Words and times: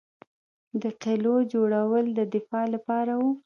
د 0.81 0.83
قلعو 1.03 1.35
جوړول 1.53 2.05
د 2.17 2.19
دفاع 2.33 2.65
لپاره 2.75 3.11
وو 3.21 3.31